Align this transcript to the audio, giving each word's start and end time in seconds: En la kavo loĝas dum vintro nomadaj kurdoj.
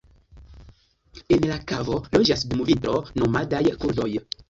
En 1.37 1.45
la 1.51 1.59
kavo 1.73 2.01
loĝas 2.17 2.49
dum 2.55 2.67
vintro 2.73 2.99
nomadaj 3.23 3.65
kurdoj. 3.83 4.15